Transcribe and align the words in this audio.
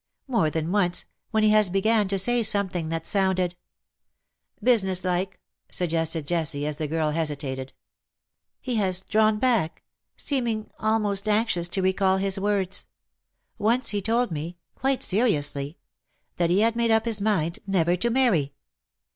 More 0.27 0.49
than 0.49 0.71
once, 0.71 1.05
when 1.29 1.43
he 1.43 1.49
has 1.51 1.69
began 1.69 2.07
to 2.07 2.17
say 2.17 2.41
something 2.41 2.89
that 2.89 3.05
sounded 3.05 3.53
'^ 4.63 4.67
^^Business 4.67 5.05
like," 5.05 5.39
suggested 5.71 6.25
Jessie, 6.25 6.65
as 6.65 6.77
the 6.77 6.87
girl 6.87 7.11
hesitated." 7.11 7.71
He 8.63 8.77
has 8.77 9.01
drawn 9.01 9.37
back— 9.37 9.83
seeming 10.15 10.71
almost 10.79 11.29
anxious 11.29 11.69
to 11.69 11.83
recall 11.83 12.17
his 12.17 12.39
words. 12.39 12.87
Once 13.59 13.93
lie 13.93 13.99
told 13.99 14.31
me— 14.31 14.57
quite 14.73 15.03
seriously— 15.03 15.77
that 16.37 16.49
he 16.49 16.61
had 16.61 16.75
made 16.75 16.89
up 16.89 17.05
his 17.05 17.21
mind 17.21 17.59
never 17.67 17.95
to 17.95 18.09
marry. 18.09 18.55